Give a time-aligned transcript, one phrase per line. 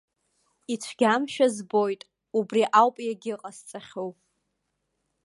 [0.73, 2.01] Ицәгьамшәа збоит,
[2.37, 4.11] убри ауп иагьыҟасҵахьоу.